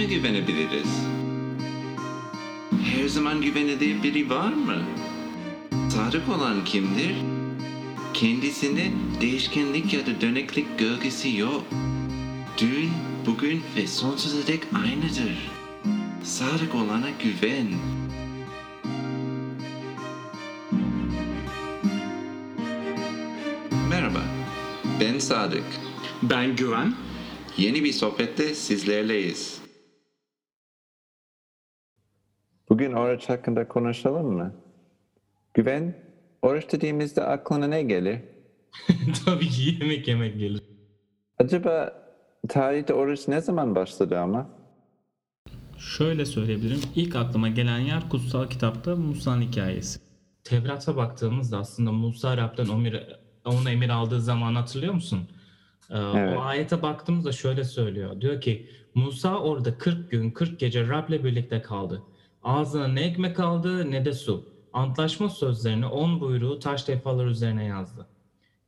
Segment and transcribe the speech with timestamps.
[0.00, 0.88] kime güvenebiliriz?
[2.84, 4.82] Her zaman güvenilir biri var mı?
[5.90, 7.14] Sadık olan kimdir?
[8.14, 8.90] Kendisinde
[9.20, 11.64] değişkenlik ya da döneklik gölgesi yok.
[12.58, 12.90] Dün,
[13.26, 15.50] bugün ve sonsuza dek aynıdır.
[16.22, 17.68] Sadık olana güven.
[23.88, 24.22] Merhaba,
[25.00, 25.64] ben Sadık.
[26.22, 26.94] Ben Güven.
[27.56, 29.59] Yeni bir sohbette sizlerleyiz.
[32.90, 34.54] Bugün oruç hakkında konuşalım mı?
[35.54, 35.94] Güven,
[36.42, 38.18] oruç dediğimizde aklına ne gelir?
[39.24, 40.62] Tabii ki yemek yemek gelir.
[41.38, 41.92] Acaba
[42.48, 44.48] tarihte oruç ne zaman başladı ama?
[45.78, 46.80] Şöyle söyleyebilirim.
[46.96, 50.00] İlk aklıma gelen yer kutsal kitapta Musa'nın hikayesi.
[50.44, 52.68] Tevrat'a baktığımızda aslında Musa Rab'den
[53.44, 55.28] onu emir aldığı zaman hatırlıyor musun?
[55.90, 56.38] Ee, Evet.
[56.38, 58.20] O ayete baktığımızda şöyle söylüyor.
[58.20, 62.02] Diyor ki Musa orada 40 gün 40 gece Rab'le birlikte kaldı.
[62.42, 64.44] Ağzına ne ekmek aldı ne de su.
[64.72, 68.06] Antlaşma sözlerini on buyruğu taş levhalar üzerine yazdı.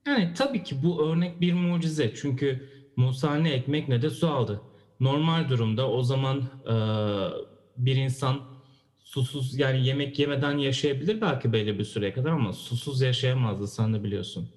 [0.07, 2.15] Yani tabii ki bu örnek bir mucize.
[2.15, 4.61] Çünkü Musa ne ekmek ne de su aldı.
[5.01, 6.75] Normal durumda o zaman e,
[7.77, 8.41] bir insan
[8.99, 14.05] susuz yani yemek yemeden yaşayabilir belki belli bir süreye kadar ama susuz yaşayamazdı sen de
[14.05, 14.49] biliyorsun.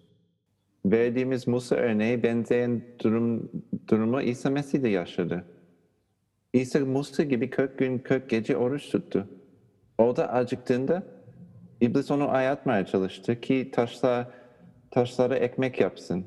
[0.86, 3.52] Verdiğimiz Musa örneği benzeyen durum,
[3.88, 5.46] durumu İsa Mesih de yaşadı.
[6.56, 9.28] İsa Musa gibi 40 gün 40 gece oruç tuttu.
[9.98, 11.04] Orada acıktığında
[11.82, 14.28] İblis onu ayatmaya çalıştı ki taşlar,
[14.92, 16.26] taşlara ekmek yapsın.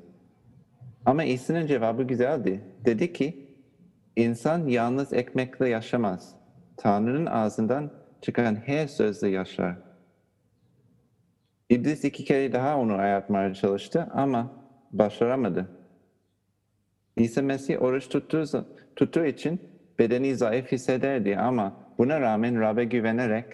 [1.06, 2.60] Ama İsa'nın cevabı güzeldi.
[2.84, 3.48] Dedi ki,
[4.16, 6.34] insan yalnız ekmekle yaşamaz.
[6.76, 7.90] Tanrı'nın ağzından
[8.22, 9.76] çıkan her sözle yaşar.
[11.70, 14.52] İblis iki kere daha onu ayartmaya çalıştı ama
[14.92, 15.68] başaramadı.
[17.16, 18.44] İsa Mesih oruç tuttuğu,
[18.96, 23.44] tuttuğu için bedeni zayıf hissederdi ama buna rağmen Rab'be güvenerek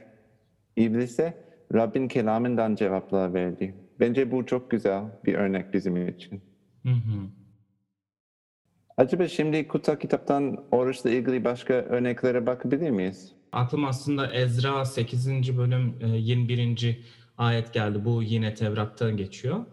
[0.77, 3.75] İblise Rabbin kelamından cevaplar verdi.
[4.01, 6.43] Bence bu çok güzel bir örnek bizim için.
[6.83, 7.29] Hı hı.
[8.97, 13.33] Acaba şimdi kutsal kitaptan oruçla ilgili başka örneklere bakabilir miyiz?
[13.53, 15.57] Aklım aslında Ezra 8.
[15.59, 17.05] bölüm e, 21.
[17.39, 18.05] ayet geldi.
[18.05, 19.65] Bu yine Tevrat'ta geçiyor.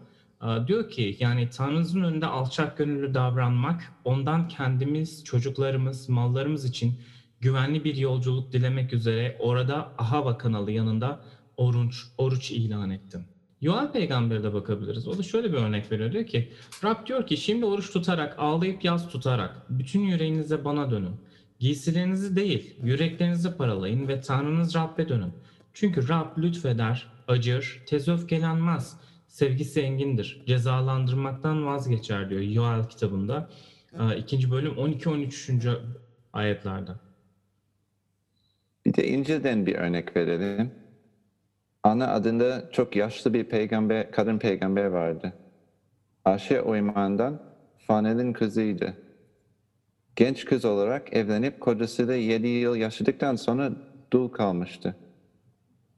[0.42, 6.94] E, Diyor ki yani Tanrınızın önünde alçak gönüllü davranmak, ondan kendimiz, çocuklarımız, mallarımız için
[7.40, 11.20] güvenli bir yolculuk dilemek üzere orada Ahava kanalı yanında
[11.56, 13.24] oruç, oruç ilan ettim.
[13.60, 15.08] Yoel peygambere de bakabiliriz.
[15.08, 16.12] O da şöyle bir örnek veriyor.
[16.12, 16.52] Diyor ki
[16.84, 21.16] Rab diyor ki şimdi oruç tutarak, ağlayıp yaz tutarak bütün yüreğinize bana dönün.
[21.58, 25.32] Giysilerinizi değil, yüreklerinizi paralayın ve Tanrınız Rab'be dönün.
[25.72, 28.96] Çünkü Rab lütfeder, acır, tez öfkelenmez.
[29.32, 30.42] Sevgisi engindir.
[30.46, 33.50] Cezalandırmaktan vazgeçer diyor Yoel kitabında.
[34.18, 34.50] 2.
[34.50, 35.78] bölüm 12-13.
[36.32, 36.90] ayetlerde.
[38.86, 40.70] Bir de İncil'den bir örnek verelim.
[41.82, 45.32] Ana adında çok yaşlı bir peygamber, kadın peygamber vardı.
[46.24, 47.42] Aşe Oyman'dan
[47.86, 48.94] Fanel'in kızıydı.
[50.16, 53.72] Genç kız olarak evlenip kocasıyla 7 yıl yaşadıktan sonra
[54.10, 54.96] dul kalmıştı.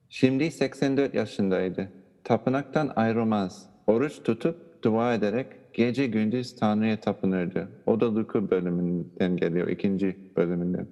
[0.08, 2.03] Şimdi 84 yaşındaydı.
[2.24, 3.66] Tapınaktan ayrılmaz.
[3.86, 7.68] Oruç tutup dua ederek gece gündüz Tanrı'ya tapınırdı.
[7.86, 10.86] O da Luka bölümünden geliyor, ikinci bölümünden.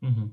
[0.00, 0.28] Hı hı.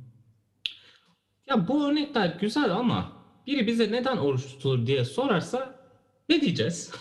[1.47, 3.11] Ya bu örnekler güzel ama
[3.47, 5.75] biri bize neden oruç tutulur diye sorarsa
[6.29, 6.91] ne diyeceğiz?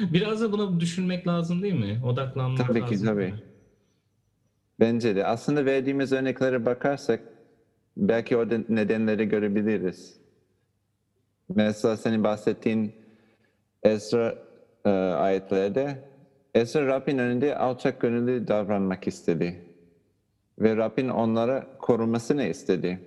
[0.12, 2.00] Biraz da buna düşünmek lazım değil mi?
[2.04, 3.06] Odaklanmak Tabii ki, lazım.
[3.06, 3.34] tabii.
[4.80, 5.26] Bence de.
[5.26, 7.20] Aslında verdiğimiz örneklere bakarsak
[7.96, 10.21] belki o de- nedenleri görebiliriz.
[11.48, 12.92] Mesela senin bahsettiğin
[13.82, 14.34] Ezra
[14.84, 15.98] e, ayetlerde
[16.54, 19.64] Ezra Rabbin önünde alçak gönüllü davranmak istedi.
[20.58, 23.00] Ve Rabbin onlara korumasını istedi.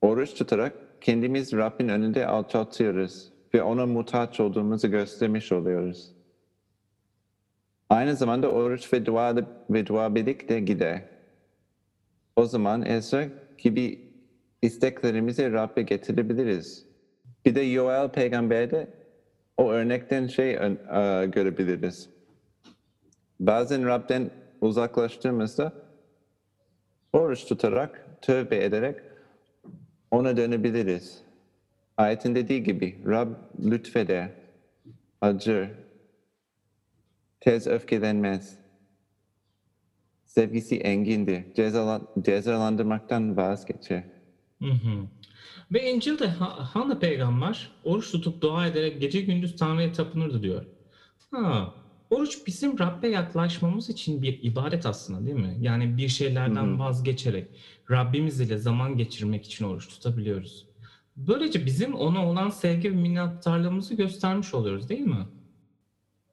[0.00, 6.12] Oruç tutarak kendimiz Rabbin önünde alçaltıyoruz ve ona muhtaç olduğumuzu göstermiş oluyoruz.
[7.90, 9.36] Aynı zamanda oruç ve dua
[9.70, 11.02] ve dua birlikte gider.
[12.36, 13.28] O zaman Ezra
[13.58, 14.01] gibi
[14.62, 16.86] isteklerimizi Rab'be getirebiliriz.
[17.44, 18.88] Bir de Yoel peygamberde
[19.56, 20.76] o örnekten şey e,
[21.26, 22.08] görebiliriz.
[23.40, 24.30] Bazen Rab'den
[24.60, 25.72] uzaklaştığımızda
[27.12, 29.00] oruç tutarak, tövbe ederek
[30.10, 31.22] ona dönebiliriz.
[31.96, 33.28] Ayetin dediği gibi Rab
[33.64, 34.28] lütfeder,
[35.20, 35.68] acır,
[37.40, 38.58] tez öfkelenmez.
[40.24, 41.54] Sevgisi engindir.
[41.54, 44.02] Cezalan, cezalandırmaktan vazgeçer.
[44.62, 45.06] Hı hı.
[45.72, 50.64] Ve İncil'de Ha- Hana peygamber oruç tutup dua ederek gece gündüz Tanrı'ya tapınırdı diyor.
[51.30, 51.74] Ha,
[52.10, 55.56] oruç bizim Rabbe yaklaşmamız için bir ibadet aslında değil mi?
[55.60, 56.78] Yani bir şeylerden Hı hı.
[56.78, 57.48] vazgeçerek
[57.90, 60.66] Rabbimiz ile zaman geçirmek için oruç tutabiliyoruz.
[61.16, 65.26] Böylece bizim ona olan sevgi ve minnettarlığımızı göstermiş oluyoruz değil mi?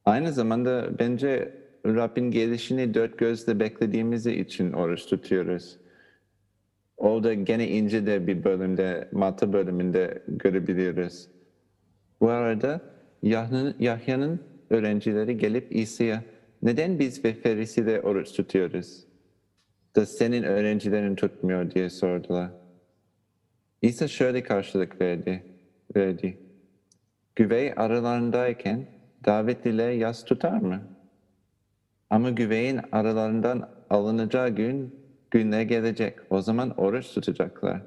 [0.05, 5.77] Aynı zamanda bence Rabbin gelişini dört gözle beklediğimiz için oruç tutuyoruz.
[6.99, 11.27] Orada gene ince de bir bölümde, Matta bölümünde görebiliyoruz.
[12.21, 12.81] Bu arada
[13.79, 16.23] Yahya'nın, öğrencileri gelip İsa'ya
[16.61, 19.05] neden biz ve Ferisi'de oruç tutuyoruz?
[19.95, 22.49] Da senin öğrencilerin tutmuyor diye sordular.
[23.81, 25.43] İsa şöyle karşılık verdi.
[25.95, 26.37] verdi.
[27.35, 28.85] Güvey aralarındayken
[29.25, 30.81] davetliler yas tutar mı?
[32.09, 34.98] Ama güveyin aralarından alınacağı gün
[35.31, 36.15] günler gelecek.
[36.29, 37.81] O zaman oruç tutacaklar.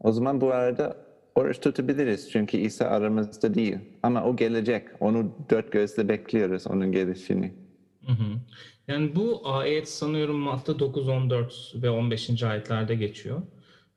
[0.00, 0.96] O zaman bu arada
[1.34, 3.78] oruç tutabiliriz çünkü İsa aramızda değil.
[4.02, 4.82] Ama o gelecek.
[5.00, 7.52] Onu dört gözle bekliyoruz onun gelişini.
[8.06, 8.40] Hı hı.
[8.88, 12.42] Yani bu ayet sanıyorum Matta 9, 14 ve 15.
[12.42, 13.42] ayetlerde geçiyor.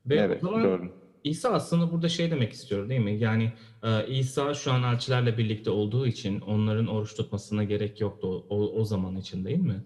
[0.06, 0.92] Ve Evet, o zaman doğru.
[1.24, 3.20] İsa aslında burada şey demek istiyor değil mi?
[3.20, 3.52] Yani
[3.84, 8.80] e, İsa şu an elçilerle birlikte olduğu için onların oruç tutmasına gerek yoktu o, o,
[8.80, 9.84] o zaman için değil mi?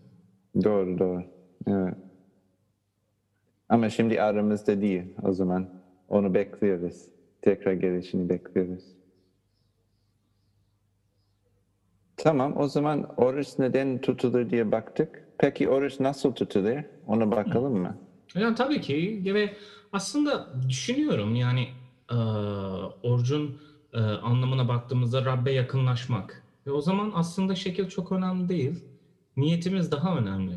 [0.63, 1.38] Doğru, doğru.
[1.67, 1.95] Evet.
[3.69, 5.69] Ama şimdi aramızda değil o zaman.
[6.09, 7.05] Onu bekliyoruz.
[7.41, 8.83] Tekrar gelişini bekliyoruz.
[12.17, 15.27] Tamam, o zaman oruç neden tutulur diye baktık.
[15.37, 16.83] Peki oruç nasıl tutulur?
[17.07, 17.97] Ona bakalım mı?
[18.35, 19.53] Yani tabii ki ve
[19.93, 21.67] aslında düşünüyorum yani
[22.11, 22.15] e,
[23.03, 23.57] orucun
[23.93, 26.43] e, anlamına baktığımızda Rabbe yakınlaşmak.
[26.67, 28.83] Ve o zaman aslında şekil çok önemli değil.
[29.37, 30.53] Niyetimiz daha önemli.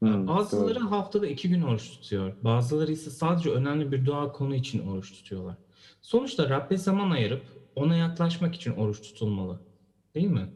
[0.00, 0.90] Hmm, Bazıları doğru.
[0.90, 2.32] haftada iki gün oruç tutuyor.
[2.42, 5.56] Bazıları ise sadece önemli bir dua konu için oruç tutuyorlar.
[6.02, 7.42] Sonuçta Rabbe zaman ayırıp
[7.76, 9.60] ona yaklaşmak için oruç tutulmalı.
[10.14, 10.48] Değil mi?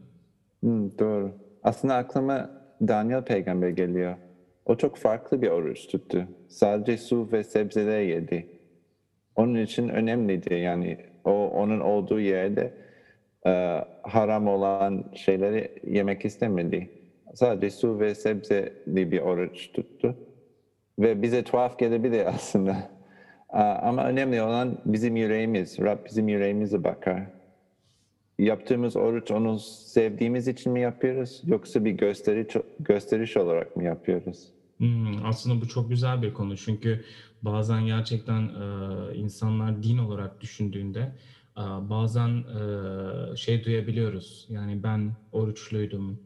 [0.61, 1.31] Hmm, doğru.
[1.63, 2.49] Aslında aklıma
[2.87, 4.15] Daniel peygamber geliyor.
[4.65, 6.27] O çok farklı bir oruç tuttu.
[6.47, 8.47] Sadece su ve sebzeler yedi.
[9.35, 12.73] Onun için önemliydi yani o onun olduğu yerde
[13.47, 16.89] e, haram olan şeyleri yemek istemedi.
[17.35, 20.15] Sadece su ve sebzeli bir oruç tuttu.
[20.99, 22.91] Ve bize tuhaf gelebilir aslında.
[23.81, 25.79] Ama önemli olan bizim yüreğimiz.
[25.79, 27.23] Rab bizim yüreğimize bakar.
[28.39, 34.47] Yaptığımız oruç onu sevdiğimiz için mi yapıyoruz yoksa bir gösteriş, gösteriş olarak mı yapıyoruz?
[34.77, 37.03] Hmm, aslında bu çok güzel bir konu çünkü
[37.41, 40.99] bazen gerçekten e, insanlar din olarak düşündüğünde
[41.57, 44.47] e, bazen e, şey duyabiliyoruz.
[44.49, 46.19] Yani ben oruçluydum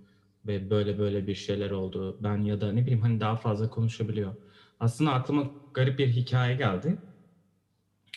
[0.50, 2.18] ve böyle böyle bir şeyler oldu.
[2.22, 4.36] Ben ya da ne bileyim hani daha fazla konuşabiliyor.
[4.80, 6.98] Aslında aklıma garip bir hikaye geldi.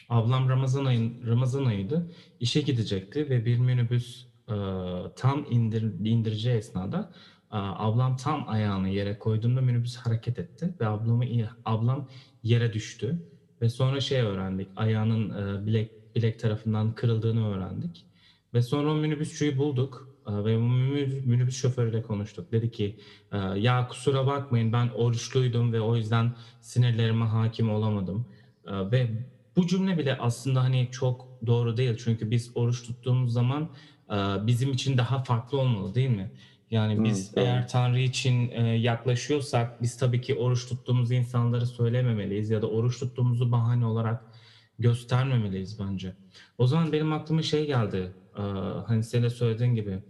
[0.09, 2.11] Ablam Ramazan ayın Ramazan ayıydı.
[2.41, 4.55] İşe gidecekti ve bir minibüs e,
[5.17, 7.13] tam indir, indireceği esnada
[7.53, 11.25] e, ablam tam ayağını yere koyduğunda minibüs hareket etti ve ablamı
[11.65, 12.09] ablam
[12.43, 13.23] yere düştü
[13.63, 14.73] ve sonra şey öğrendik.
[14.77, 15.31] Ayağının
[15.63, 18.07] e, bilek bilek tarafından kırıldığını öğrendik.
[18.55, 20.61] Ve sonra o minibüsçüyü bulduk ve bu
[21.29, 22.53] minibüs, şoförüyle konuştuk.
[22.53, 22.97] Dedi ki
[23.33, 28.27] e, ya kusura bakmayın ben oruçluydum ve o yüzden sinirlerime hakim olamadım.
[28.67, 29.11] E, ve
[29.57, 31.97] bu cümle bile aslında hani çok doğru değil.
[32.05, 33.71] Çünkü biz oruç tuttuğumuz zaman
[34.11, 34.15] e,
[34.47, 36.33] bizim için daha farklı olmalı değil mi?
[36.71, 37.45] Yani Hı, biz doğru.
[37.45, 42.99] eğer Tanrı için e, yaklaşıyorsak biz tabii ki oruç tuttuğumuz insanları söylememeliyiz ya da oruç
[42.99, 44.25] tuttuğumuzu bahane olarak
[44.79, 46.17] göstermemeliyiz bence.
[46.59, 48.15] O zaman benim aklıma şey geldi.
[48.87, 50.03] hani senin de söylediğin gibi.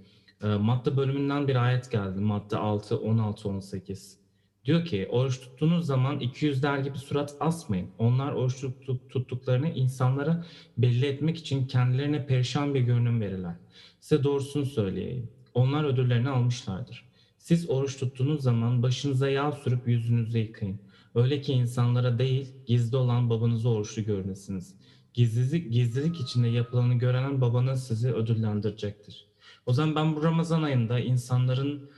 [0.42, 2.20] E, Matta bölümünden bir ayet geldi.
[2.20, 4.18] Matta 6, 16, 18.
[4.64, 7.88] Diyor ki oruç tuttuğunuz zaman 200'ler gibi surat asmayın.
[7.99, 10.44] Onlar oruç tuttuk- tuttuklarını insanlara
[10.78, 13.54] belli etmek için kendilerine perişan bir görünüm verirler.
[14.00, 15.30] Size doğrusunu söyleyeyim.
[15.54, 17.04] Onlar ödüllerini almışlardır.
[17.38, 20.80] Siz oruç tuttuğunuz zaman başınıza yağ sürüp yüzünüzü yıkayın.
[21.14, 24.75] Öyle ki insanlara değil, gizli olan babanızı oruçlu görünesiniz.
[25.14, 29.32] Gizlilik, gizlilik içinde yapılanı gören babanız sizi ödüllendirecektir.
[29.66, 31.90] O zaman ben bu Ramazan ayında insanların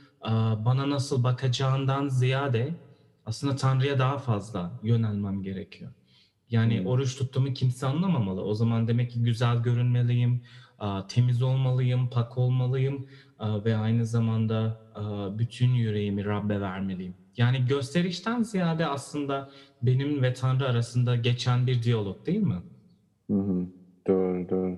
[0.65, 2.75] bana nasıl bakacağından ziyade
[3.25, 5.91] aslında Tanrı'ya daha fazla yönelmem gerekiyor.
[6.49, 6.85] Yani Hmm.
[6.87, 8.43] oruç tuttuğumu kimse anlamamalı.
[8.43, 10.41] O zaman demek ki güzel görünmeliyim,
[11.07, 13.07] temiz olmalıyım, pak olmalıyım
[13.41, 14.81] ve aynı zamanda
[15.37, 17.15] bütün yüreğimi Rabbe vermeliyim.
[17.37, 19.49] Yani gösterişten ziyade aslında
[19.81, 22.61] benim ve Tanrı arasında geçen bir diyalog değil mi?
[23.31, 23.67] Hı hı,
[24.07, 24.77] doğru, doğru.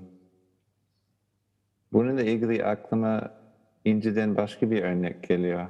[1.93, 3.31] Bununla ilgili aklıma
[3.86, 5.67] İncil'den başka bir örnek geliyor.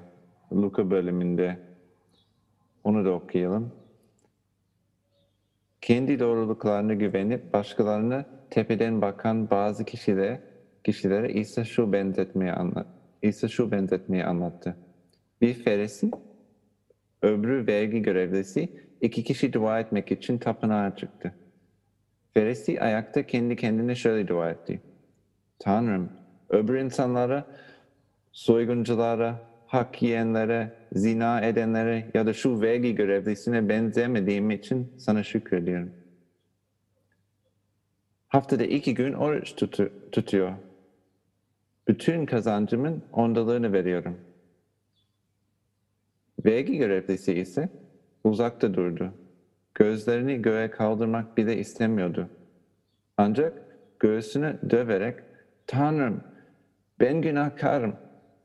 [0.53, 1.59] Luka bölümünde.
[2.83, 3.73] Onu da okuyalım.
[5.81, 10.41] Kendi doğruluklarına güvenip başkalarına tepeden bakan bazı kişilere,
[10.83, 12.87] kişilere İsa şu benzetmeyi anlat,
[13.21, 14.77] İsa şu benzetmeyi anlattı.
[15.41, 16.11] Bir feresi,
[17.21, 18.69] öbürü vergi görevlisi
[19.01, 21.33] iki kişi dua etmek için tapınağa çıktı.
[22.33, 24.81] Feresi ayakta kendi kendine şöyle dua etti.
[25.59, 26.09] Tanrım,
[26.49, 27.47] öbür insanlara,
[28.31, 35.91] soygunculara, hak yiyenlere, zina edenlere ya da şu vergi görevlisine benzemediğim için sana şükrediyorum.
[38.27, 40.53] Haftada iki gün oruç tutu- tutuyor.
[41.87, 44.17] Bütün kazancımın ondalığını veriyorum.
[46.45, 47.69] Vergi görevlisi ise
[48.23, 49.13] uzakta durdu.
[49.75, 52.29] Gözlerini göğe kaldırmak bile istemiyordu.
[53.17, 53.53] Ancak
[53.99, 55.19] göğsünü döverek
[55.67, 56.23] Tanrım
[56.99, 57.95] ben günahkarım.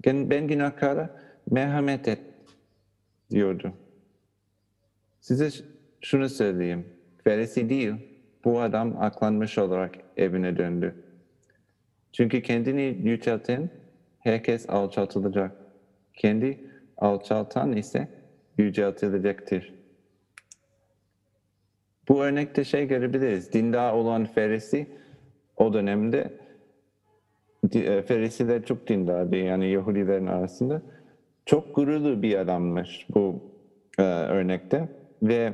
[0.06, 2.20] Ben, günahkara merhamet et
[3.30, 3.72] diyordu.
[5.20, 5.48] Size
[6.00, 6.86] şunu söyleyeyim.
[7.24, 7.94] Ferisi değil,
[8.44, 10.94] bu adam aklanmış olarak evine döndü.
[12.12, 13.70] Çünkü kendini yücelten
[14.18, 15.56] herkes alçaltılacak.
[16.14, 16.64] Kendi
[16.96, 18.08] alçaltan ise
[18.58, 19.74] yüceltilecektir.
[22.08, 23.52] Bu örnekte şey görebiliriz.
[23.52, 24.86] Dindar olan Ferisi
[25.56, 26.41] o dönemde
[28.06, 30.82] Ferisiler çok dindardı yani Yahudilerin arasında.
[31.46, 33.40] Çok gururlu bir adammış bu
[33.98, 34.88] e, örnekte
[35.22, 35.52] ve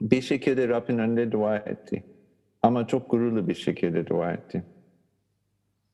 [0.00, 2.04] bir şekilde Rabbin önünde dua etti.
[2.62, 4.62] Ama çok gururlu bir şekilde dua etti.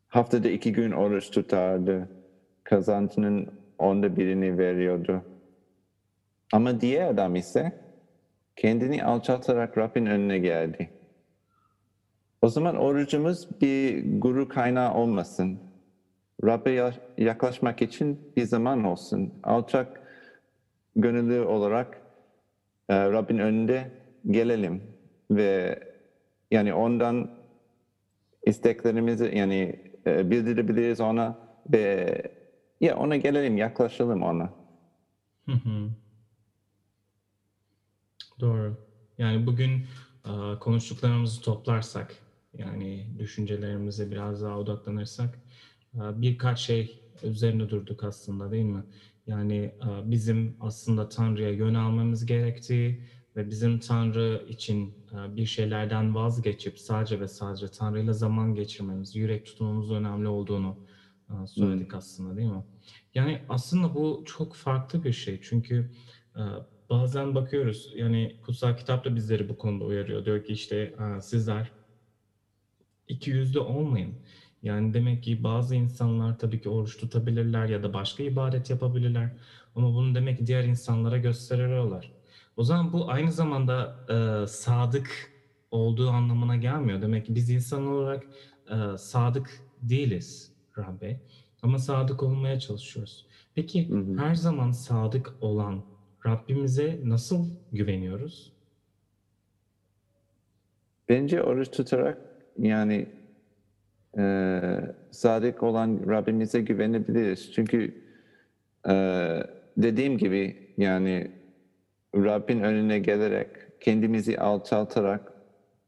[0.08, 2.08] Haftada iki gün oruç tutardı.
[2.64, 5.22] Kazancının onda birini veriyordu.
[6.52, 7.72] Ama diğer adam ise
[8.56, 10.90] kendini alçaltarak Rabbin önüne geldi.
[12.46, 15.60] O zaman orucumuz bir gurur kaynağı olmasın.
[16.44, 19.32] Rabbe ya- yaklaşmak için bir zaman olsun.
[19.42, 20.00] Alçak
[20.96, 22.02] gönüllü olarak
[22.88, 23.90] e, Rabbin önünde
[24.30, 24.82] gelelim
[25.30, 25.78] ve
[26.50, 27.28] yani ondan
[28.46, 29.76] isteklerimizi yani
[30.06, 31.34] e, bildirebiliriz ona
[31.72, 32.22] ve
[32.80, 34.50] ya ona gelelim yaklaşalım ona.
[35.46, 35.90] Hı hı.
[38.40, 38.76] Doğru.
[39.18, 39.86] Yani bugün
[40.24, 42.25] e, konuştuklarımızı toplarsak,
[42.58, 45.38] yani düşüncelerimize biraz daha odaklanırsak,
[45.94, 48.84] e, birkaç şey üzerine durduk aslında değil mi?
[49.26, 53.02] Yani e, bizim aslında Tanrı'ya yön almamız gerektiği
[53.36, 59.46] ve bizim Tanrı için e, bir şeylerden vazgeçip sadece ve sadece Tanrı'yla zaman geçirmemiz, yürek
[59.46, 60.76] tutmamız önemli olduğunu
[61.46, 62.64] söyledik aslında değil mi?
[63.14, 65.90] Yani aslında bu çok farklı bir şey çünkü
[66.90, 70.24] bazen bakıyoruz yani kutsal kitap da bizleri bu konuda uyarıyor.
[70.24, 71.72] Diyor ki işte sizler
[73.08, 74.14] iki yüzlü olmayın.
[74.62, 79.30] Yani demek ki bazı insanlar tabii ki oruç tutabilirler ya da başka ibadet yapabilirler.
[79.76, 82.12] Ama bunu demek ki diğer insanlara gösteriyorlar.
[82.56, 85.32] O zaman bu aynı zamanda e, sadık
[85.70, 87.02] olduğu anlamına gelmiyor.
[87.02, 88.26] Demek ki biz insan olarak
[88.70, 91.20] e, sadık değiliz Rabbe.
[91.62, 93.26] Ama sadık olmaya çalışıyoruz.
[93.54, 94.18] Peki Hı hı.
[94.18, 95.82] her zaman sadık olan
[96.26, 98.52] Rabbimize nasıl güveniyoruz?
[101.08, 103.06] Bence oruç tutarak yani
[104.18, 104.60] e,
[105.10, 107.52] sadık olan Rabbimize güvenebiliriz.
[107.52, 108.02] Çünkü
[108.88, 108.94] e,
[109.76, 111.30] dediğim gibi yani
[112.14, 113.48] Rabbin önüne gelerek
[113.80, 115.32] kendimizi alçaltarak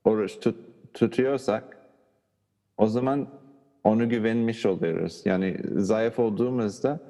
[0.04, 0.56] oruç tut,
[0.94, 1.76] tutuyorsak
[2.76, 3.28] o zaman
[3.84, 5.22] onu güvenmiş oluyoruz.
[5.24, 7.00] Yani zayıf olduğumuzda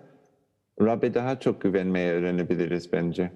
[0.80, 3.32] Rabbe daha çok güvenmeye öğrenebiliriz bence.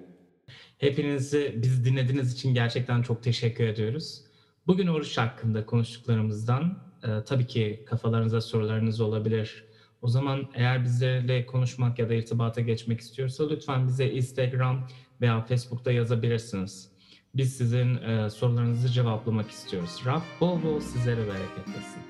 [0.77, 4.23] Hepinizi bizi dinlediğiniz için gerçekten çok teşekkür ediyoruz.
[4.67, 9.65] Bugün oruç hakkında konuştuklarımızdan e, tabii ki kafalarınıza sorularınız olabilir.
[10.01, 14.87] O zaman eğer bizlerle konuşmak ya da irtibata geçmek istiyorsa lütfen bize Instagram
[15.21, 16.91] veya Facebook'ta yazabilirsiniz.
[17.35, 20.01] Biz sizin e, sorularınızı cevaplamak istiyoruz.
[20.05, 22.01] Rab bol bol sizlere bereket versin.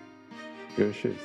[0.77, 1.21] Görüşürüz.